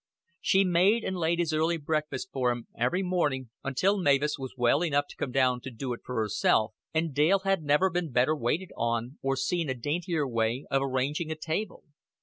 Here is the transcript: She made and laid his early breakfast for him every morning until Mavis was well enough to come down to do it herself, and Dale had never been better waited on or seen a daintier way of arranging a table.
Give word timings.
She 0.39 0.63
made 0.63 1.03
and 1.03 1.15
laid 1.15 1.37
his 1.37 1.53
early 1.53 1.77
breakfast 1.77 2.29
for 2.33 2.49
him 2.51 2.65
every 2.75 3.03
morning 3.03 3.51
until 3.63 3.99
Mavis 3.99 4.39
was 4.39 4.55
well 4.57 4.83
enough 4.83 5.05
to 5.09 5.15
come 5.15 5.31
down 5.31 5.61
to 5.61 5.69
do 5.69 5.93
it 5.93 5.99
herself, 6.05 6.73
and 6.91 7.13
Dale 7.13 7.41
had 7.43 7.61
never 7.61 7.87
been 7.91 8.11
better 8.11 8.35
waited 8.35 8.71
on 8.75 9.19
or 9.21 9.35
seen 9.35 9.69
a 9.69 9.75
daintier 9.75 10.27
way 10.27 10.65
of 10.71 10.81
arranging 10.81 11.29
a 11.29 11.35
table. 11.35 11.83